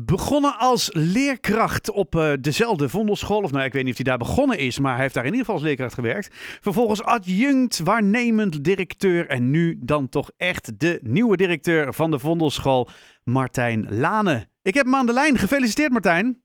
Begonnen 0.00 0.58
als 0.58 0.90
leerkracht 0.92 1.90
op 1.90 2.14
uh, 2.14 2.32
dezelfde 2.40 2.88
Vondelschool. 2.88 3.42
Of 3.42 3.52
nou, 3.52 3.64
ik 3.64 3.72
weet 3.72 3.82
niet 3.82 3.90
of 3.90 3.96
hij 3.96 4.06
daar 4.06 4.18
begonnen 4.18 4.58
is, 4.58 4.78
maar 4.78 4.92
hij 4.92 5.02
heeft 5.02 5.14
daar 5.14 5.24
in 5.24 5.30
ieder 5.30 5.44
geval 5.44 5.60
als 5.60 5.68
leerkracht 5.68 5.94
gewerkt. 5.94 6.34
Vervolgens 6.60 7.04
adjunct, 7.04 7.78
waarnemend 7.78 8.64
directeur. 8.64 9.28
En 9.28 9.50
nu 9.50 9.78
dan 9.80 10.08
toch 10.08 10.30
echt 10.36 10.80
de 10.80 11.00
nieuwe 11.02 11.36
directeur 11.36 11.94
van 11.94 12.10
de 12.10 12.18
Vondelschool, 12.18 12.88
Martijn 13.24 13.98
Lane. 13.98 14.46
Ik 14.62 14.74
heb 14.74 14.84
hem 14.84 14.94
aan 14.94 15.06
de 15.06 15.12
lijn. 15.12 15.38
Gefeliciteerd, 15.38 15.92
Martijn. 15.92 16.42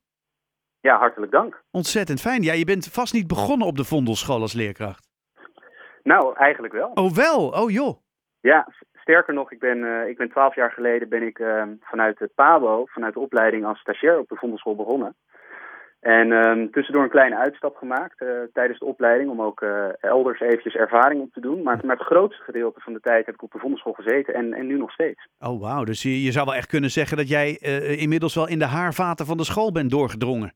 Ja, 0.79 0.97
hartelijk 0.97 1.31
dank. 1.31 1.63
Ontzettend 1.71 2.21
fijn. 2.21 2.43
Ja, 2.43 2.53
je 2.53 2.65
bent 2.65 2.87
vast 2.87 3.13
niet 3.13 3.27
begonnen 3.27 3.67
op 3.67 3.77
de 3.77 3.83
Vondelschool 3.83 4.41
als 4.41 4.53
leerkracht. 4.53 5.09
Nou, 6.03 6.35
eigenlijk 6.35 6.73
wel. 6.73 6.91
Oh, 6.93 7.11
wel? 7.11 7.49
Oh, 7.49 7.71
joh. 7.71 7.97
Ja, 8.39 8.67
sterker 9.07 9.33
nog, 9.33 9.51
ik 9.51 9.59
ben, 9.59 9.77
uh, 9.77 10.07
ik 10.07 10.17
ben 10.17 10.29
twaalf 10.29 10.55
jaar 10.55 10.71
geleden 10.71 11.09
ben 11.09 11.23
ik 11.23 11.39
uh, 11.39 11.63
vanuit 11.81 12.19
het 12.19 12.35
PABO, 12.35 12.85
vanuit 12.85 13.13
de 13.13 13.19
opleiding 13.19 13.65
als 13.65 13.79
stagiair 13.79 14.19
op 14.19 14.29
de 14.29 14.35
Vondelschool 14.35 14.75
begonnen. 14.75 15.15
En 15.99 16.31
um, 16.31 16.71
tussendoor 16.71 17.03
een 17.03 17.17
kleine 17.17 17.37
uitstap 17.37 17.75
gemaakt 17.75 18.21
uh, 18.21 18.29
tijdens 18.53 18.79
de 18.79 18.85
opleiding 18.85 19.29
om 19.29 19.41
ook 19.41 19.65
elders 19.99 20.39
eventjes 20.39 20.75
ervaring 20.75 21.21
op 21.21 21.33
te 21.33 21.41
doen. 21.41 21.63
Maar, 21.63 21.79
maar, 21.85 21.95
het 21.95 22.05
grootste 22.05 22.43
gedeelte 22.43 22.79
van 22.79 22.93
de 22.93 22.99
tijd 22.99 23.25
heb 23.25 23.35
ik 23.35 23.43
op 23.43 23.51
de 23.51 23.59
Vondelschool 23.59 23.93
gezeten 23.93 24.33
en, 24.33 24.53
en 24.53 24.67
nu 24.67 24.77
nog 24.77 24.91
steeds. 24.91 25.27
Oh 25.39 25.61
wauw, 25.61 25.83
dus 25.83 26.01
je, 26.01 26.23
je 26.23 26.31
zou 26.31 26.45
wel 26.45 26.55
echt 26.55 26.67
kunnen 26.67 26.89
zeggen 26.89 27.17
dat 27.17 27.29
jij 27.29 27.57
inmiddels 27.97 28.35
wel 28.35 28.47
in 28.47 28.59
de 28.59 28.65
haarvaten 28.65 29.25
van 29.25 29.37
de 29.37 29.45
school 29.45 29.71
bent 29.71 29.89
doorgedrongen. 29.89 30.53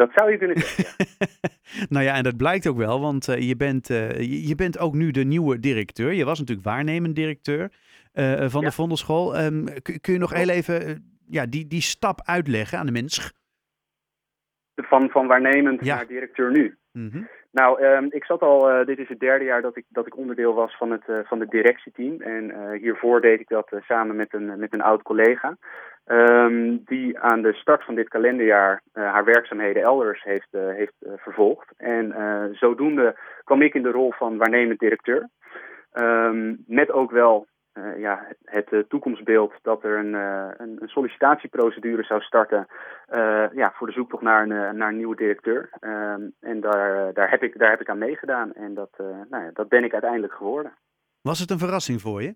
Dat 0.00 0.12
zou 0.14 0.30
je 0.30 0.38
kunnen 0.38 0.56
zeggen. 0.58 1.06
nou 1.94 2.04
ja, 2.04 2.14
en 2.14 2.22
dat 2.22 2.36
blijkt 2.36 2.66
ook 2.66 2.76
wel, 2.76 3.00
want 3.00 3.28
uh, 3.28 3.48
je, 3.48 3.56
bent, 3.56 3.90
uh, 3.90 4.10
je, 4.18 4.48
je, 4.48 4.54
bent 4.54 4.78
ook 4.78 4.94
nu 4.94 5.10
de 5.10 5.24
nieuwe 5.24 5.58
directeur. 5.58 6.12
Je 6.12 6.24
was 6.24 6.38
natuurlijk 6.38 6.66
waarnemend 6.66 7.14
directeur 7.14 7.60
uh, 8.14 8.48
van 8.48 8.60
ja. 8.60 8.66
de 8.68 8.74
Vondelschool. 8.74 9.40
Um, 9.40 9.64
kun 9.82 10.12
je 10.12 10.18
nog 10.18 10.32
heel 10.32 10.48
even 10.48 11.04
ja, 11.26 11.46
die, 11.46 11.66
die 11.66 11.80
stap 11.80 12.20
uitleggen 12.24 12.78
aan 12.78 12.86
de 12.86 12.92
mens? 12.92 13.32
Van, 14.74 15.10
van 15.10 15.26
waarnemend 15.26 15.84
ja. 15.84 15.94
naar 15.96 16.06
directeur 16.06 16.50
nu. 16.50 16.76
Mm 16.92 17.10
-hmm. 17.12 17.28
Nou, 17.52 17.84
um, 17.84 18.06
ik 18.10 18.24
zat 18.24 18.40
al, 18.40 18.84
dit 18.84 18.98
is 18.98 19.08
het 19.08 19.20
derde 19.20 19.44
jaar 19.44 19.62
dat 19.62 19.76
ik, 19.76 19.84
dat 19.88 20.06
ik 20.06 20.16
onderdeel 20.16 20.54
was 20.54 20.76
van 20.76 20.90
het, 20.90 21.26
van 21.26 21.40
het 21.40 21.50
directieteam. 21.50 22.20
En 22.20 22.74
hiervoor 22.76 23.20
deed 23.20 23.40
ik 23.40 23.48
dat 23.48 23.72
samen 23.80 24.16
met 24.16 24.34
een, 24.34 24.58
met 24.58 24.74
een 24.74 24.82
oud 24.82 25.02
collega. 25.02 25.56
Um, 26.10 26.82
die 26.84 27.18
aan 27.18 27.42
de 27.42 27.52
start 27.52 27.84
van 27.84 27.94
dit 27.94 28.08
kalenderjaar 28.08 28.82
haar 28.92 29.24
werkzaamheden 29.24 29.82
elders 29.82 30.22
heeft, 30.22 30.48
heeft 30.50 30.94
vervolgd. 31.16 31.72
En 31.76 32.14
zodoende 32.52 33.16
kwam 33.44 33.62
ik 33.62 33.74
in 33.74 33.82
de 33.82 33.90
rol 33.90 34.12
van 34.12 34.36
waarnemend 34.36 34.78
directeur. 34.78 35.28
Um, 35.92 36.64
met 36.66 36.90
ook 36.90 37.10
wel 37.10 37.46
ja, 37.96 38.26
het 38.44 38.84
toekomstbeeld 38.88 39.52
dat 39.62 39.84
er 39.84 39.98
een, 39.98 40.14
een, 40.14 40.76
een, 40.80 40.88
sollicitatieprocedure 40.88 42.02
zou 42.02 42.20
starten 42.20 42.66
ja, 43.52 43.72
voor 43.74 43.86
de 43.86 43.92
zoektocht 43.92 44.22
naar 44.22 44.42
een, 44.42 44.76
naar 44.76 44.94
nieuwe 44.94 45.16
directeur. 45.16 45.68
Ehm, 45.80 46.22
en 46.40 46.60
daar, 46.60 47.12
daar, 47.12 47.30
heb 47.30 47.42
ik, 47.42 47.58
daar 47.58 47.70
heb 47.70 47.80
ik 47.80 47.88
aan 47.88 47.98
meegedaan 47.98 48.52
en 48.52 48.74
dat, 48.74 48.90
nou 49.30 49.44
ja, 49.44 49.50
dat 49.52 49.68
ben 49.68 49.84
ik 49.84 49.92
uiteindelijk 49.92 50.32
geworden. 50.32 50.72
Was 51.22 51.38
het 51.38 51.50
een 51.50 51.58
verrassing 51.58 52.00
voor 52.00 52.22
je? 52.22 52.34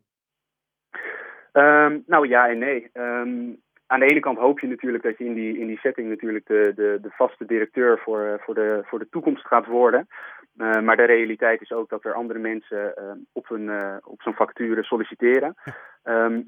Um, 1.57 2.03
nou 2.07 2.29
ja 2.29 2.49
en 2.49 2.59
nee. 2.59 2.91
Um, 2.95 3.63
aan 3.87 4.01
de 4.01 4.07
ene 4.07 4.21
kant 4.21 4.39
hoop 4.39 4.61
je 4.61 4.67
natuurlijk 4.67 5.05
dat 5.05 5.19
je 5.19 5.25
in 5.25 5.35
die, 5.35 5.59
in 5.59 5.67
die 5.67 5.79
setting 5.79 6.09
natuurlijk 6.09 6.47
de, 6.47 6.73
de, 6.77 6.99
de 7.03 7.11
vaste 7.11 7.45
directeur 7.45 7.99
voor, 7.99 8.41
voor, 8.45 8.55
de, 8.55 8.83
voor 8.85 8.99
de 8.99 9.09
toekomst 9.11 9.47
gaat 9.47 9.67
worden. 9.67 10.09
Uh, 10.57 10.81
maar 10.81 10.97
de 10.97 11.05
realiteit 11.05 11.61
is 11.61 11.73
ook 11.73 11.89
dat 11.89 12.05
er 12.05 12.13
andere 12.13 12.39
mensen 12.39 12.95
uh, 12.99 13.11
op, 13.33 13.51
een, 13.51 13.67
uh, 13.67 13.97
op 14.05 14.23
zo'n 14.23 14.35
facture 14.35 14.83
solliciteren. 14.83 15.55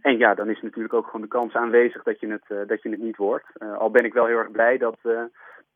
En 0.02 0.18
ja, 0.18 0.34
dan 0.34 0.50
is 0.50 0.62
natuurlijk 0.62 0.94
ook 0.94 1.04
gewoon 1.06 1.20
de 1.20 1.28
kans 1.28 1.54
aanwezig 1.54 2.02
dat 2.02 2.20
je 2.20 2.26
het, 2.26 2.68
dat 2.68 2.82
je 2.82 2.88
het 2.88 3.00
niet 3.00 3.16
wordt. 3.16 3.46
al 3.78 3.90
ben 3.90 4.04
ik 4.04 4.12
wel 4.12 4.26
heel 4.26 4.38
erg 4.38 4.50
blij 4.50 4.78
dat, 4.78 4.98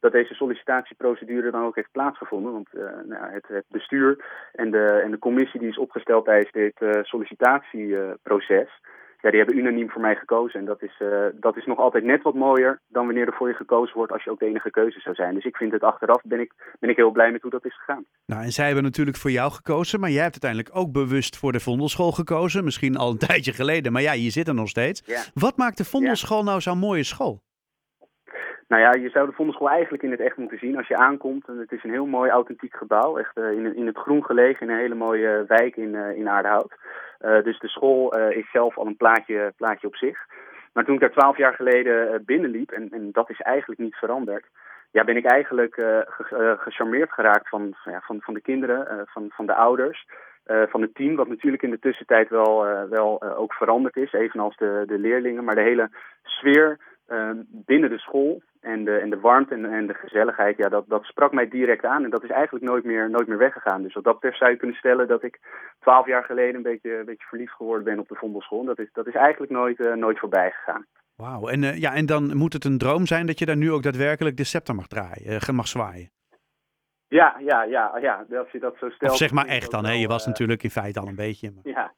dat 0.01 0.13
deze 0.13 0.35
sollicitatieprocedure 0.35 1.51
dan 1.51 1.65
ook 1.65 1.75
heeft 1.75 1.93
plaatsgevonden. 1.93 2.53
Want 2.53 2.69
nou, 3.05 3.33
het, 3.33 3.49
het, 3.49 3.65
bestuur 3.69 4.25
en 4.53 4.71
de, 4.71 4.87
en 4.87 5.11
de 5.11 5.19
commissie 5.19 5.61
die 5.61 5.69
is 5.69 5.79
opgesteld 5.79 6.25
tijdens 6.25 6.53
dit 6.53 6.75
sollicitatieproces 7.03 8.81
ja, 9.23 9.31
die 9.31 9.39
hebben 9.39 9.59
unaniem 9.59 9.91
voor 9.91 10.01
mij 10.01 10.17
gekozen. 10.17 10.61
En 10.61 10.67
dat 10.67 10.83
is, 10.83 11.01
uh, 11.03 11.27
dat 11.35 11.57
is 11.57 11.67
nog 11.67 11.79
altijd 11.79 12.05
net 12.05 12.23
wat 12.23 12.35
mooier 12.35 12.81
dan 12.89 13.07
wanneer 13.07 13.27
er 13.27 13.35
voor 13.35 13.49
je 13.49 13.55
gekozen 13.55 13.97
wordt 13.97 14.13
als 14.13 14.25
je 14.25 14.31
ook 14.31 14.39
de 14.39 14.47
enige 14.47 14.71
keuze 14.71 15.01
zou 15.01 15.15
zijn. 15.15 15.35
Dus 15.35 15.45
ik 15.45 15.57
vind 15.57 15.73
het 15.73 15.83
achteraf, 15.83 16.23
ben 16.23 16.41
ik, 16.41 16.53
ben 16.79 16.91
ik 16.91 16.97
heel 16.97 17.11
blij 17.11 17.33
met 17.33 17.43
hoe 17.43 17.51
dat 17.51 17.65
is 17.65 17.79
gegaan. 17.79 18.05
Nou, 18.27 18.43
en 18.43 18.53
zij 18.53 18.67
hebben 18.67 18.85
natuurlijk 18.85 19.17
voor 19.17 19.31
jou 19.31 19.53
gekozen, 19.53 20.01
maar 20.01 20.11
jij 20.11 20.23
hebt 20.23 20.43
uiteindelijk 20.43 20.85
ook 20.85 20.93
bewust 20.93 21.37
voor 21.37 21.53
de 21.53 21.61
Vondelschool 21.61 22.13
gekozen. 22.13 22.65
Misschien 22.65 22.97
al 22.97 23.11
een 23.11 23.19
tijdje 23.29 23.53
geleden, 23.53 23.93
maar 23.93 24.03
ja, 24.03 24.13
je 24.13 24.31
zit 24.31 24.49
er 24.49 24.55
nog 24.55 24.69
steeds. 24.69 25.03
Ja. 25.07 25.23
Wat 25.35 25.57
maakt 25.57 25.77
de 25.77 25.85
Vondelschool 25.85 26.39
ja. 26.39 26.45
nou 26.45 26.61
zo'n 26.61 26.79
mooie 26.79 27.05
school? 27.05 27.43
Nou 28.71 28.83
ja, 28.83 28.93
je 29.03 29.09
zou 29.09 29.27
de 29.27 29.33
Vondelschool 29.33 29.71
eigenlijk 29.71 30.03
in 30.03 30.11
het 30.11 30.21
echt 30.21 30.37
moeten 30.37 30.59
zien 30.59 30.77
als 30.77 30.89
je 30.89 30.97
aankomt. 30.97 31.47
Het 31.47 31.73
is 31.73 31.85
een 31.85 31.91
heel 31.91 32.07
mooi 32.07 32.31
authentiek 32.31 32.75
gebouw, 32.75 33.19
echt 33.19 33.37
uh, 33.37 33.51
in, 33.51 33.77
in 33.77 33.87
het 33.87 33.97
groen 33.97 34.25
gelegen 34.25 34.67
in 34.67 34.73
een 34.73 34.81
hele 34.81 34.95
mooie 34.95 35.45
wijk 35.47 35.77
in, 35.77 35.95
uh, 35.95 36.17
in 36.17 36.29
Aardehout. 36.29 36.73
Uh, 37.21 37.43
dus 37.43 37.59
de 37.59 37.69
school 37.69 38.17
is 38.17 38.51
zelf 38.51 38.79
al 38.79 38.87
een 38.87 38.97
plaatje, 38.97 39.53
plaatje 39.57 39.87
op 39.87 39.97
zich. 39.97 40.19
Maar 40.73 40.85
toen 40.85 40.95
ik 40.95 41.01
daar 41.01 41.11
twaalf 41.11 41.37
jaar 41.37 41.55
geleden 41.55 42.25
binnenliep, 42.25 42.71
en, 42.71 42.89
en 42.91 43.09
dat 43.13 43.31
is 43.31 43.41
eigenlijk 43.41 43.81
niet 43.81 43.95
veranderd, 43.95 44.45
ja, 44.91 45.05
ben 45.05 45.17
ik 45.17 45.25
eigenlijk 45.25 45.75
ge, 45.75 46.57
gecharmeerd 46.59 47.13
geraakt 47.13 47.49
van, 47.49 47.75
ja, 47.85 48.01
van, 48.01 48.21
van 48.21 48.35
de 48.35 48.41
kinderen, 48.41 49.07
van, 49.07 49.31
van 49.31 49.47
de 49.47 49.55
ouders. 49.55 50.07
Uh, 50.47 50.63
van 50.69 50.83
het 50.83 50.95
team, 50.95 51.17
wat 51.17 51.29
natuurlijk 51.29 51.63
in 51.63 51.71
de 51.71 51.79
tussentijd 51.79 52.29
wel, 52.29 52.67
uh, 52.69 52.83
wel 52.83 53.23
uh, 53.25 53.41
ook 53.41 53.53
veranderd 53.53 53.97
is, 53.97 54.13
evenals 54.13 54.57
de, 54.57 54.83
de 54.87 54.99
leerlingen. 54.99 55.45
Maar 55.45 55.55
de 55.55 55.61
hele 55.61 55.89
sfeer 56.23 56.79
binnen 57.49 57.91
de 57.91 57.99
school 57.99 58.43
en 58.61 58.85
de, 58.85 58.97
en 58.97 59.11
de 59.11 59.21
warmte 59.21 59.55
en, 59.55 59.73
en 59.73 59.87
de 59.87 59.95
gezelligheid, 59.95 60.57
ja, 60.57 60.69
dat, 60.69 60.85
dat 60.89 61.05
sprak 61.05 61.33
mij 61.33 61.49
direct 61.49 61.85
aan. 61.85 62.05
En 62.05 62.11
dat 62.11 62.25
is 62.25 62.31
eigenlijk 62.31 62.65
nooit 62.65 62.85
meer, 62.85 63.11
nooit 63.11 63.27
meer 63.27 63.39
weggegaan. 63.39 63.83
Dus 63.83 63.93
dat 63.93 64.15
betreft 64.15 64.39
zou 64.39 64.51
je 64.51 64.57
kunnen 64.57 64.77
stellen 64.77 65.09
dat 65.09 65.23
ik 65.23 65.41
twaalf 65.81 66.07
jaar 66.07 66.25
geleden 66.25 66.55
een 66.55 66.63
beetje, 66.63 66.99
een 66.99 67.05
beetje 67.05 67.27
verliefd 67.27 67.53
geworden 67.53 67.85
ben 67.85 67.99
op 67.99 68.09
de 68.09 68.15
Vondelschool. 68.15 68.65
Dat 68.65 68.79
is, 68.79 68.89
dat 68.93 69.07
is 69.07 69.15
eigenlijk 69.15 69.53
nooit, 69.53 69.79
nooit 69.97 70.19
voorbij 70.19 70.51
gegaan. 70.51 70.87
Wauw, 71.17 71.49
en, 71.49 71.61
ja, 71.61 71.95
en 71.95 72.07
dan 72.07 72.37
moet 72.37 72.53
het 72.53 72.65
een 72.65 72.79
droom 72.79 73.07
zijn 73.07 73.27
dat 73.27 73.39
je 73.39 73.47
daar 73.47 73.57
nu 73.57 73.73
ook 73.73 73.83
daadwerkelijk 73.83 74.37
de 74.37 74.45
scepter 74.45 74.75
mag 74.75 74.87
draaien, 74.87 75.55
mag 75.55 75.69
zwaaien. 75.69 76.11
Ja, 77.09 77.37
ja, 77.39 77.63
ja, 77.63 77.99
ja, 78.01 78.27
als 78.39 78.51
je 78.51 78.59
dat 78.59 78.77
zo 78.79 78.91
stelt. 78.91 79.11
Of 79.11 79.17
zeg 79.17 79.33
maar 79.33 79.47
echt 79.47 79.71
dan, 79.71 79.85
hè? 79.85 79.93
Je 79.93 80.07
was 80.07 80.27
natuurlijk 80.27 80.63
in 80.63 80.71
feite 80.71 81.01
al 81.01 81.07
een 81.07 81.15
beetje. 81.15 81.51
Maar... 81.51 81.73
Ja. 81.73 81.93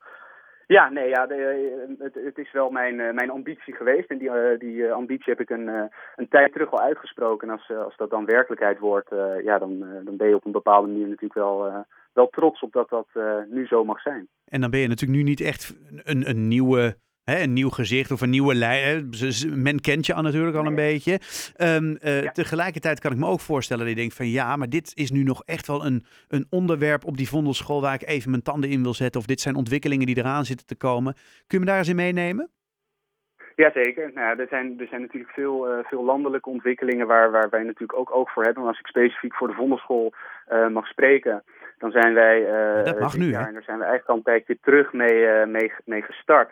Ja, 0.67 0.89
nee, 0.89 1.09
ja, 1.09 1.27
de, 1.27 1.97
het, 1.99 2.15
het, 2.15 2.39
is 2.39 2.53
wel 2.53 2.71
mijn, 2.71 2.97
mijn 2.97 3.31
ambitie 3.31 3.75
geweest. 3.75 4.11
En 4.11 4.19
die, 4.19 4.31
die 4.59 4.93
ambitie 4.93 5.33
heb 5.33 5.41
ik 5.41 5.51
een, 5.51 5.91
een 6.17 6.29
tijd 6.29 6.53
terug 6.53 6.73
al 6.73 6.81
uitgesproken. 6.81 7.49
En 7.49 7.55
als, 7.55 7.71
als 7.85 7.97
dat 7.97 8.11
dan 8.11 8.25
werkelijkheid 8.25 8.79
wordt, 8.79 9.11
ja, 9.45 9.59
dan, 9.59 9.79
dan 10.05 10.17
ben 10.17 10.29
je 10.29 10.35
op 10.35 10.45
een 10.45 10.53
bepaalde 10.53 10.89
manier 10.89 11.07
natuurlijk 11.07 11.35
wel, 11.35 11.85
wel 12.13 12.29
trots 12.29 12.61
op 12.61 12.73
dat 12.73 12.89
dat 12.89 13.09
nu 13.51 13.67
zo 13.67 13.85
mag 13.85 14.01
zijn. 14.01 14.29
En 14.45 14.61
dan 14.61 14.71
ben 14.71 14.81
je 14.81 14.89
natuurlijk 14.89 15.19
nu 15.19 15.25
niet 15.25 15.41
echt 15.41 15.75
een, 16.05 16.29
een 16.29 16.49
nieuwe 16.49 16.97
Hè, 17.33 17.43
een 17.43 17.53
nieuw 17.53 17.69
gezicht 17.69 18.11
of 18.11 18.21
een 18.21 18.31
nieuwe 18.31 18.55
lijn. 18.55 19.11
Men 19.55 19.81
kent 19.81 20.07
je 20.07 20.15
al 20.15 20.23
natuurlijk 20.23 20.57
al 20.57 20.67
een 20.67 20.75
beetje. 20.75 21.21
Um, 21.59 21.99
uh, 22.01 22.23
ja. 22.23 22.31
Tegelijkertijd 22.31 23.01
kan 23.01 23.13
ik 23.13 23.19
me 23.19 23.27
ook 23.27 23.41
voorstellen 23.41 23.85
dat 23.85 23.95
je 23.95 24.01
denkt 24.01 24.15
van 24.15 24.27
ja, 24.27 24.57
maar 24.57 24.69
dit 24.69 24.93
is 24.95 25.11
nu 25.11 25.23
nog 25.23 25.43
echt 25.45 25.67
wel 25.67 25.85
een, 25.87 26.05
een 26.29 26.47
onderwerp 26.51 27.05
op 27.05 27.17
die 27.17 27.29
vondelschool 27.29 27.81
waar 27.81 27.95
ik 27.95 28.09
even 28.09 28.31
mijn 28.31 28.43
tanden 28.43 28.71
in 28.71 28.83
wil 28.83 28.95
zetten. 28.95 29.21
Of 29.21 29.27
dit 29.27 29.41
zijn 29.41 29.55
ontwikkelingen 29.55 30.07
die 30.07 30.19
eraan 30.19 30.45
zitten 30.45 30.67
te 30.67 30.77
komen. 30.77 31.13
Kun 31.47 31.59
je 31.59 31.59
me 31.59 31.65
daar 31.65 31.79
eens 31.79 31.89
in 31.89 31.97
meenemen? 31.97 32.51
Jazeker. 33.57 34.11
Nou, 34.15 34.39
er, 34.39 34.47
zijn, 34.49 34.81
er 34.81 34.87
zijn 34.87 35.01
natuurlijk 35.01 35.33
veel, 35.33 35.79
uh, 35.79 35.85
veel 35.85 36.05
landelijke 36.05 36.49
ontwikkelingen 36.49 37.07
waar, 37.07 37.31
waar 37.31 37.51
wij 37.51 37.63
natuurlijk 37.63 37.99
ook 37.99 38.15
oog 38.15 38.33
voor 38.33 38.45
hebben. 38.45 38.63
En 38.63 38.69
als 38.69 38.79
ik 38.79 38.87
specifiek 38.87 39.35
voor 39.35 39.49
de 39.49 39.55
vondelschool 39.55 40.13
uh, 40.53 40.69
mag 40.69 40.87
spreken, 40.87 41.43
dan 41.79 41.91
zijn 41.91 42.15
wij... 42.15 42.45
dat 42.85 43.01
mag 43.01 43.17
nu, 43.17 43.31
jaar, 43.31 43.47
en 43.47 43.53
daar 43.53 43.63
zijn 43.63 43.79
we 43.79 43.85
eigenlijk 43.85 44.11
al 44.11 44.17
een 44.17 44.23
tijdje 44.23 44.59
terug 44.63 44.93
mee, 44.93 45.47
mee, 45.47 45.73
mee 45.85 46.03
gestart. 46.03 46.51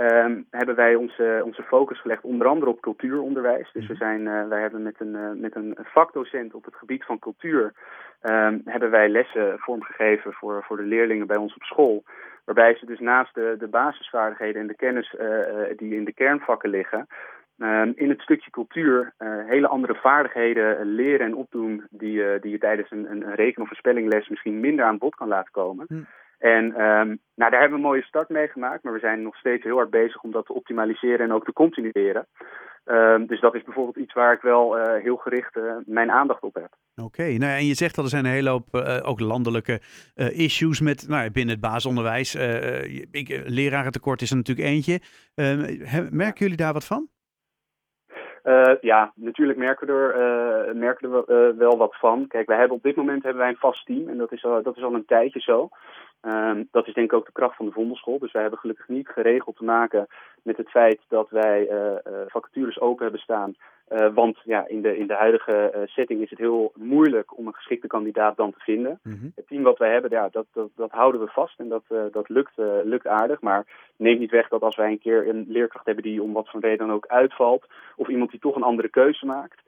Um, 0.00 0.46
hebben 0.50 0.74
wij 0.74 0.94
onze, 0.94 1.40
onze 1.44 1.62
focus 1.62 2.00
gelegd 2.00 2.22
onder 2.22 2.46
andere 2.46 2.70
op 2.70 2.80
cultuuronderwijs. 2.80 3.70
Dus 3.72 3.86
we 3.86 3.94
zijn, 3.94 4.20
uh, 4.20 4.48
wij 4.48 4.60
hebben 4.60 4.82
met 4.82 4.94
een, 4.98 5.14
uh, 5.14 5.30
met 5.34 5.54
een 5.54 5.76
vakdocent 5.82 6.54
op 6.54 6.64
het 6.64 6.74
gebied 6.74 7.04
van 7.04 7.18
cultuur 7.18 7.72
um, 8.22 8.62
hebben 8.64 8.90
wij 8.90 9.08
lessen 9.08 9.58
vormgegeven 9.58 10.32
voor, 10.32 10.64
voor 10.64 10.76
de 10.76 10.82
leerlingen 10.82 11.26
bij 11.26 11.36
ons 11.36 11.54
op 11.54 11.62
school. 11.62 12.04
Waarbij 12.44 12.74
ze 12.74 12.86
dus 12.86 12.98
naast 12.98 13.34
de, 13.34 13.54
de 13.58 13.68
basisvaardigheden 13.68 14.60
en 14.60 14.66
de 14.66 14.76
kennis 14.76 15.14
uh, 15.20 15.76
die 15.76 15.94
in 15.94 16.04
de 16.04 16.12
kernvakken 16.12 16.70
liggen, 16.70 17.06
in 17.94 18.08
het 18.08 18.20
stukje 18.20 18.50
cultuur 18.50 19.14
hele 19.46 19.68
andere 19.68 19.94
vaardigheden 19.94 20.84
leren 20.84 21.26
en 21.26 21.34
opdoen 21.34 21.86
die, 21.90 22.40
die 22.40 22.50
je 22.50 22.58
tijdens 22.58 22.90
een, 22.90 23.10
een 23.10 23.34
reken- 23.34 23.62
of 23.62 23.70
een 23.70 23.76
spellingles 23.76 24.28
misschien 24.28 24.60
minder 24.60 24.84
aan 24.84 24.98
bod 24.98 25.14
kan 25.14 25.28
laten 25.28 25.52
komen. 25.52 25.84
Hm. 25.88 26.02
En 26.38 26.64
um, 26.64 27.18
nou, 27.34 27.50
daar 27.50 27.60
hebben 27.60 27.70
we 27.70 27.84
een 27.84 27.90
mooie 27.90 28.02
start 28.02 28.28
mee 28.28 28.48
gemaakt, 28.48 28.82
maar 28.82 28.92
we 28.92 28.98
zijn 28.98 29.22
nog 29.22 29.36
steeds 29.36 29.64
heel 29.64 29.76
hard 29.76 29.90
bezig 29.90 30.22
om 30.22 30.30
dat 30.30 30.46
te 30.46 30.54
optimaliseren 30.54 31.18
en 31.18 31.32
ook 31.32 31.44
te 31.44 31.52
continueren. 31.52 32.26
Um, 32.84 33.26
dus 33.26 33.40
dat 33.40 33.54
is 33.54 33.62
bijvoorbeeld 33.62 33.96
iets 33.96 34.14
waar 34.14 34.32
ik 34.32 34.40
wel 34.40 34.78
uh, 34.78 35.02
heel 35.02 35.16
gericht 35.16 35.56
uh, 35.56 35.72
mijn 35.86 36.10
aandacht 36.10 36.42
op 36.42 36.54
heb. 36.54 36.68
Oké, 36.94 37.04
okay. 37.04 37.36
nou, 37.36 37.52
en 37.52 37.66
je 37.66 37.74
zegt 37.74 37.94
dat 37.94 38.04
er 38.04 38.10
zijn 38.10 38.24
een 38.24 38.30
hele 38.30 38.50
hoop 38.50 38.66
uh, 38.72 38.98
ook 39.02 39.20
landelijke 39.20 39.80
issues 40.14 40.80
met, 40.80 41.08
nou, 41.08 41.30
binnen 41.30 41.54
het 41.54 41.62
basisonderwijs. 41.62 42.34
ik, 43.10 43.42
lerarentekort 43.46 44.22
is 44.22 44.30
er 44.30 44.36
natuurlijk 44.36 44.68
eentje. 44.68 45.00
Ehm, 45.34 46.06
merken 46.10 46.44
jullie 46.44 46.56
daar 46.56 46.72
wat 46.72 46.86
van? 46.86 47.08
Uh, 48.48 48.74
ja, 48.80 49.12
natuurlijk 49.14 49.58
merken 49.58 49.86
we 49.86 49.92
er, 49.92 50.68
uh, 50.68 50.74
merken 50.74 51.10
we, 51.10 51.50
uh, 51.52 51.58
wel 51.58 51.76
wat 51.76 51.96
van. 51.98 52.26
Kijk, 52.26 52.46
wij 52.46 52.58
hebben 52.58 52.76
op 52.76 52.82
dit 52.82 52.96
moment 52.96 53.22
hebben 53.22 53.42
wij 53.42 53.50
een 53.50 53.56
vast 53.56 53.86
team 53.86 54.08
en 54.08 54.18
dat 54.18 54.32
is 54.32 54.44
al, 54.44 54.62
dat 54.62 54.76
is 54.76 54.82
al 54.82 54.94
een 54.94 55.04
tijdje 55.04 55.40
zo. 55.40 55.68
Um, 56.22 56.68
dat 56.70 56.86
is 56.86 56.94
denk 56.94 57.12
ik 57.12 57.18
ook 57.18 57.26
de 57.26 57.32
kracht 57.32 57.56
van 57.56 57.66
de 57.66 57.72
Vondelschool. 57.72 58.18
Dus 58.18 58.32
wij 58.32 58.42
hebben 58.42 58.60
gelukkig 58.60 58.88
niet 58.88 59.08
geregeld 59.08 59.56
te 59.56 59.64
maken 59.64 60.06
met 60.42 60.56
het 60.56 60.70
feit 60.70 61.00
dat 61.08 61.30
wij 61.30 61.68
vacatures 62.26 62.80
open 62.80 63.02
hebben 63.02 63.20
staan. 63.20 63.54
Want 64.14 64.38
ja, 64.44 64.66
in 64.66 64.82
de, 64.82 64.98
in 64.98 65.06
de 65.06 65.14
huidige 65.14 65.84
setting 65.86 66.22
is 66.22 66.30
het 66.30 66.38
heel 66.38 66.72
moeilijk 66.74 67.38
om 67.38 67.46
een 67.46 67.54
geschikte 67.54 67.86
kandidaat 67.86 68.36
dan 68.36 68.52
te 68.52 68.60
vinden. 68.60 69.00
Mm 69.02 69.18
-hmm. 69.20 69.32
Het 69.34 69.46
team 69.46 69.62
wat 69.62 69.78
wij 69.78 69.92
hebben, 69.92 70.10
ja, 70.10 70.28
dat, 70.30 70.46
dat, 70.52 70.70
dat 70.76 70.90
houden 70.90 71.20
we 71.20 71.26
vast 71.26 71.58
en 71.58 71.68
dat, 71.68 71.84
dat 72.12 72.28
lukt, 72.28 72.52
lukt 72.84 73.06
aardig. 73.06 73.40
Maar 73.40 73.66
neemt 73.96 74.18
niet 74.18 74.30
weg 74.30 74.48
dat 74.48 74.62
als 74.62 74.76
wij 74.76 74.90
een 74.90 74.98
keer 74.98 75.28
een 75.28 75.44
leerkracht 75.48 75.86
hebben 75.86 76.04
die 76.04 76.22
om 76.22 76.32
wat 76.32 76.48
voor 76.48 76.60
reden 76.60 76.86
dan 76.86 76.96
ook 76.96 77.06
uitvalt, 77.06 77.66
of 77.96 78.08
iemand 78.08 78.30
die 78.30 78.40
toch 78.40 78.56
een 78.56 78.62
andere 78.62 78.88
keuze 78.88 79.26
maakt, 79.26 79.60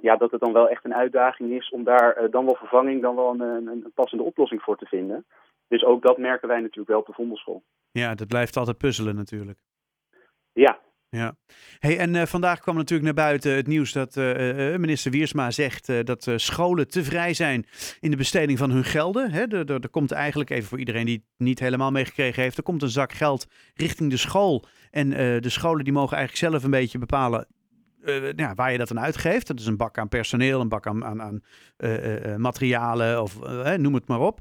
ja, 0.00 0.16
dat 0.16 0.30
het 0.30 0.40
dan 0.40 0.52
wel 0.52 0.68
echt 0.68 0.84
een 0.84 0.94
uitdaging 0.94 1.50
is 1.52 1.70
om 1.70 1.84
daar 1.84 2.30
dan 2.30 2.44
wel 2.44 2.54
vervanging, 2.54 3.02
dan 3.02 3.16
wel 3.16 3.30
een, 3.30 3.40
een, 3.40 3.66
een, 3.66 3.92
passende 3.94 4.24
oplossing 4.24 4.62
voor 4.62 4.76
te 4.76 4.86
vinden. 4.86 5.24
Dus 5.68 5.84
ook 5.84 6.02
dat 6.02 6.18
merken 6.18 6.48
wij 6.48 6.60
natuurlijk 6.60 6.88
wel 6.88 6.98
op 6.98 7.06
de 7.06 7.12
Vondelschool. 7.12 7.62
Ja, 7.90 8.14
dat 8.14 8.28
blijft 8.28 8.56
altijd 8.56 8.78
puzzelen 8.78 9.16
natuurlijk. 9.16 9.58
Ja. 10.52 10.78
Ja. 11.10 11.36
Hey, 11.78 11.98
en 11.98 12.14
uh, 12.14 12.26
vandaag 12.26 12.60
kwam 12.60 12.76
natuurlijk 12.76 13.04
naar 13.04 13.26
buiten 13.26 13.56
het 13.56 13.66
nieuws 13.66 13.92
dat 13.92 14.16
minister 14.78 15.10
Wiersma 15.10 15.50
zegt 15.50 16.06
dat 16.06 16.32
scholen 16.36 16.88
te 16.88 17.04
vrij 17.04 17.34
zijn 17.34 17.66
in 18.00 18.10
de 18.10 18.16
besteding 18.16 18.58
van 18.58 18.70
hun 18.70 18.84
gelden. 18.84 19.30
Hè, 19.30 19.40
er, 19.40 19.70
er, 19.70 19.80
er 19.80 19.88
komt 19.88 20.12
eigenlijk, 20.12 20.50
even 20.50 20.68
voor 20.68 20.78
iedereen 20.78 21.06
die 21.06 21.14
het 21.14 21.46
niet 21.46 21.58
helemaal 21.58 21.90
meegekregen 21.90 22.42
heeft, 22.42 22.56
er 22.56 22.62
komt 22.62 22.82
een 22.82 22.88
zak 22.88 23.12
geld 23.12 23.46
richting 23.74 24.10
de 24.10 24.16
school. 24.16 24.64
En 24.90 25.10
de 25.40 25.48
scholen 25.48 25.84
die 25.84 25.92
mogen 25.92 26.16
eigenlijk 26.16 26.52
zelf 26.52 26.64
een 26.64 26.70
beetje 26.70 26.98
bepalen 26.98 27.46
uh, 28.04 28.32
ja, 28.36 28.54
waar 28.54 28.72
je 28.72 28.78
dat 28.78 28.88
dan 28.88 29.00
uitgeeft. 29.00 29.46
Dat 29.46 29.60
is 29.60 29.66
een 29.66 29.76
bak 29.76 29.98
aan 29.98 30.08
personeel, 30.08 30.60
een 30.60 30.68
bak 30.68 30.86
aan, 30.86 31.04
aan, 31.04 31.22
aan 31.22 31.40
uh, 31.78 32.26
uh, 32.26 32.36
materialen 32.36 33.22
of 33.22 33.38
noem 33.76 33.94
het 33.94 34.08
maar 34.08 34.20
op. 34.20 34.40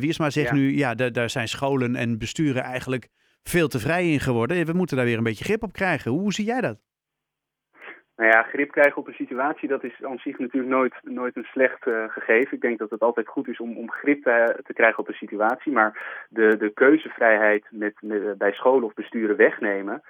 Wiersma 0.00 0.30
zegt 0.30 0.48
ja. 0.48 0.54
nu, 0.54 0.76
ja, 0.76 0.94
daar 0.94 1.30
zijn 1.30 1.48
scholen 1.48 1.96
en 1.96 2.18
besturen 2.18 2.62
eigenlijk 2.62 3.08
veel 3.42 3.68
te 3.68 3.78
vrij 3.78 4.10
in 4.12 4.20
geworden. 4.20 4.66
We 4.66 4.72
moeten 4.72 4.96
daar 4.96 5.06
weer 5.06 5.18
een 5.18 5.22
beetje 5.22 5.44
grip 5.44 5.62
op 5.62 5.72
krijgen. 5.72 6.10
Hoe 6.10 6.32
zie 6.32 6.44
jij 6.44 6.60
dat? 6.60 6.78
Nou 8.16 8.32
ja, 8.32 8.42
grip 8.42 8.70
krijgen 8.70 8.96
op 8.96 9.06
een 9.06 9.14
situatie, 9.14 9.68
dat 9.68 9.84
is 9.84 10.04
aan 10.04 10.18
zich 10.18 10.38
natuurlijk 10.38 10.72
nooit, 10.72 10.94
nooit 11.02 11.36
een 11.36 11.48
slecht 11.52 11.86
uh, 11.86 12.04
gegeven. 12.08 12.52
Ik 12.52 12.60
denk 12.60 12.78
dat 12.78 12.90
het 12.90 13.00
altijd 13.00 13.28
goed 13.28 13.48
is 13.48 13.60
om, 13.60 13.76
om 13.76 13.90
grip 13.90 14.22
te, 14.22 14.60
te 14.64 14.72
krijgen 14.72 14.98
op 14.98 15.08
een 15.08 15.14
situatie. 15.14 15.72
Maar 15.72 16.24
de, 16.28 16.56
de 16.56 16.70
keuzevrijheid 16.74 17.64
met, 17.70 17.94
bij 18.38 18.52
scholen 18.52 18.84
of 18.84 18.94
besturen 18.94 19.36
wegnemen, 19.36 20.02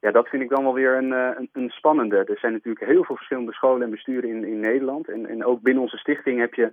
ja, 0.00 0.10
dat 0.10 0.28
vind 0.28 0.42
ik 0.42 0.48
dan 0.48 0.62
wel 0.62 0.74
weer 0.74 0.96
een, 0.96 1.10
een, 1.10 1.48
een, 1.52 1.70
spannende. 1.70 2.16
Er 2.16 2.38
zijn 2.38 2.52
natuurlijk 2.52 2.84
heel 2.84 3.04
veel 3.04 3.16
verschillende 3.16 3.52
scholen 3.52 3.82
en 3.82 3.90
besturen 3.90 4.30
in, 4.30 4.44
in 4.44 4.60
Nederland. 4.60 5.08
En, 5.08 5.26
en 5.26 5.44
ook 5.44 5.62
binnen 5.62 5.82
onze 5.82 5.96
stichting 5.96 6.40
heb 6.40 6.54
je 6.54 6.72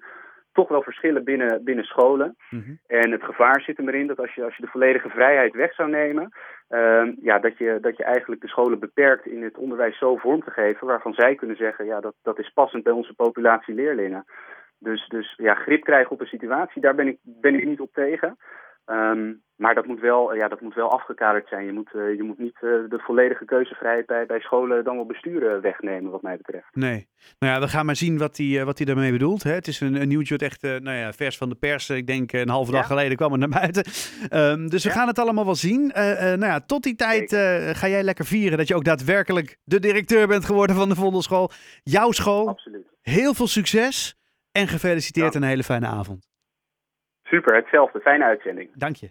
toch 0.53 0.69
wel 0.69 0.81
verschillen 0.81 1.23
binnen, 1.23 1.63
binnen 1.63 1.85
scholen. 1.85 2.35
Mm 2.49 2.63
-hmm. 2.65 2.79
En 2.87 3.11
het 3.11 3.23
gevaar 3.23 3.61
zit 3.61 3.79
erin 3.79 4.07
dat 4.07 4.19
als 4.19 4.33
je, 4.33 4.43
als 4.43 4.55
je 4.55 4.61
de 4.61 4.71
volledige 4.71 5.09
vrijheid 5.09 5.53
weg 5.53 5.73
zou 5.73 5.89
nemen, 5.89 6.31
uh, 6.69 7.07
ja, 7.21 7.39
dat, 7.39 7.57
je, 7.57 7.77
dat 7.81 7.97
je 7.97 8.03
eigenlijk 8.03 8.41
de 8.41 8.47
scholen 8.47 8.79
beperkt 8.79 9.25
in 9.25 9.43
het 9.43 9.57
onderwijs 9.57 9.97
zo 9.97 10.15
vorm 10.15 10.43
te 10.43 10.51
geven 10.51 10.87
waarvan 10.87 11.13
zij 11.13 11.35
kunnen 11.35 11.55
zeggen, 11.55 11.85
ja, 11.85 11.99
dat, 11.99 12.15
dat 12.21 12.39
is 12.39 12.51
passend 12.53 12.83
bij 12.83 12.93
onze 12.93 13.13
populatie 13.13 13.73
leerlingen. 13.73 14.25
Dus, 14.79 15.07
dus 15.07 15.33
ja, 15.37 15.53
grip 15.53 15.83
krijgen 15.83 16.11
op 16.11 16.19
een 16.19 16.27
situatie, 16.27 16.81
daar 16.81 16.95
ben 16.95 17.07
ik, 17.07 17.17
ben 17.21 17.55
ik 17.55 17.65
niet 17.65 17.79
op 17.79 17.93
tegen. 17.93 18.37
Um, 18.85 19.43
maar 19.61 19.75
dat 19.75 19.85
moet 19.85 19.99
wel, 19.99 20.35
ja, 20.35 20.47
dat 20.47 20.61
moet 20.61 20.73
wel 20.73 20.91
afgekaderd 20.91 21.47
zijn. 21.47 21.65
Je 21.65 21.71
moet, 21.71 21.89
uh, 21.93 22.15
je 22.15 22.23
moet 22.23 22.37
niet 22.37 22.55
uh, 22.61 22.61
de 22.61 22.99
volledige 22.99 23.45
keuzevrijheid 23.45 24.05
bij, 24.05 24.25
bij 24.25 24.39
scholen 24.39 24.83
dan 24.83 24.95
wel 24.95 25.05
besturen 25.05 25.61
wegnemen, 25.61 26.11
wat 26.11 26.21
mij 26.21 26.37
betreft. 26.37 26.75
Nee. 26.75 27.07
Nou 27.39 27.53
ja, 27.53 27.59
we 27.59 27.67
gaan 27.67 27.85
maar 27.85 27.95
zien 27.95 28.17
wat 28.17 28.37
hij 28.37 28.45
uh, 28.45 28.63
wat 28.63 28.77
hij 28.77 28.85
daarmee 28.85 29.11
bedoelt. 29.11 29.43
Hè? 29.43 29.51
Het 29.51 29.67
is 29.67 29.79
een, 29.79 30.01
een 30.01 30.07
nieuwtje 30.07 30.33
wat 30.37 30.41
echt, 30.41 30.61
nou 30.61 30.97
ja, 30.97 31.13
vers 31.13 31.37
van 31.37 31.49
de 31.49 31.55
pers. 31.55 31.89
Ik 31.89 32.07
denk 32.07 32.31
een 32.31 32.49
halve 32.49 32.71
dag 32.71 32.81
ja. 32.81 32.87
geleden 32.87 33.17
kwam 33.17 33.31
het 33.31 33.39
naar 33.39 33.59
buiten. 33.61 33.83
Um, 34.33 34.69
dus 34.69 34.83
we 34.83 34.89
ja. 34.89 34.95
gaan 34.95 35.07
het 35.07 35.19
allemaal 35.19 35.45
wel 35.45 35.55
zien. 35.55 35.87
nou 35.93 36.45
ja, 36.45 36.59
tot 36.59 36.83
die 36.83 36.95
tijd 36.95 37.35
ga 37.77 37.87
jij 37.87 38.03
lekker 38.03 38.25
vieren 38.25 38.57
dat 38.57 38.67
je 38.67 38.75
ook 38.75 38.83
daadwerkelijk 38.83 39.57
de 39.63 39.79
directeur 39.79 40.27
bent 40.27 40.45
geworden 40.45 40.75
van 40.75 40.89
de 40.89 40.95
Vondelschool. 40.95 41.51
Jouw 41.83 42.11
school. 42.11 42.47
Absoluut. 42.47 42.87
Heel 43.01 43.33
veel 43.33 43.47
succes 43.47 44.15
en 44.51 44.67
gefeliciteerd 44.67 45.35
en 45.35 45.41
een 45.41 45.47
hele 45.47 45.63
fijne 45.63 45.87
avond. 45.87 46.30
Super, 47.31 47.55
hetzelfde. 47.55 47.99
Fijne 47.99 48.23
uitzending. 48.23 48.69
Dank 48.73 48.95
je. 48.95 49.09